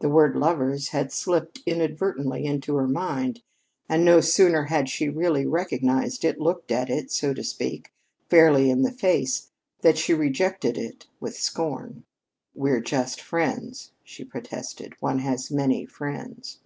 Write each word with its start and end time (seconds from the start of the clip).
The 0.00 0.08
word 0.08 0.36
"lovers" 0.36 0.88
had 0.88 1.12
slipped 1.12 1.60
inadvertently 1.66 2.46
into 2.46 2.76
her 2.76 2.88
mind; 2.88 3.42
and 3.90 4.02
no 4.06 4.22
sooner 4.22 4.62
had 4.64 4.88
she 4.88 5.10
really 5.10 5.44
recognized 5.44 6.24
it, 6.24 6.40
looked 6.40 6.70
at 6.72 6.88
it, 6.88 7.12
so 7.12 7.34
to 7.34 7.44
speak, 7.44 7.90
fairly 8.30 8.70
in 8.70 8.80
the 8.80 8.90
face, 8.90 9.50
than 9.82 9.96
she 9.96 10.14
rejected 10.14 10.78
it 10.78 11.08
with 11.20 11.36
scorn. 11.36 12.04
"We're 12.54 12.80
just 12.80 13.20
friends," 13.20 13.92
she 14.02 14.24
protested. 14.24 14.94
"One 15.00 15.18
has 15.18 15.50
many 15.50 15.84
friends." 15.84 16.60